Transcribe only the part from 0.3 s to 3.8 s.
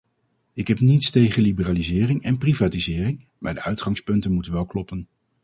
Ik heb niets tegen liberalisering en privatisering, maar de